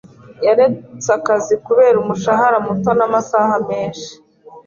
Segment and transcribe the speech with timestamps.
[0.45, 4.11] Yaretse akazi kubera umushahara muto n'amasaha menshi.